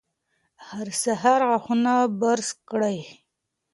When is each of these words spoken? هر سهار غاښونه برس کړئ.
هر 0.67 0.87
سهار 1.03 1.41
غاښونه 1.49 1.93
برس 2.21 2.49
کړئ. 2.69 2.99